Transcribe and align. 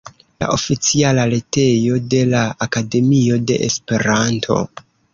La 0.43 0.45
oficiala 0.53 1.25
retejo 1.33 2.01
de 2.15 2.23
la 2.33 2.43
Akademio 2.69 3.41
de 3.53 3.63
Esperanto. 3.71 4.63